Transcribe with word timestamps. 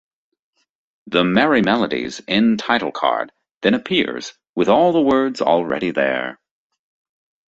The 1.05 1.21
"Merrie 1.23 1.61
Melodies" 1.63 2.21
end 2.27 2.57
title 2.57 2.91
card 2.91 3.31
then 3.61 3.75
appears 3.75 4.33
with 4.55 4.67
all 4.67 4.91
the 4.93 4.99
words 4.99 5.43
already 5.43 5.91
there. 5.91 6.39